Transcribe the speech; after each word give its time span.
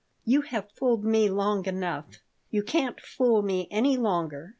You 0.25 0.41
have 0.41 0.71
fooled 0.71 1.05
me 1.05 1.29
long 1.29 1.63
enough. 1.67 2.23
You 2.49 2.63
can't 2.63 2.99
fool 2.99 3.43
me 3.43 3.67
any 3.69 3.97
longer. 3.97 4.49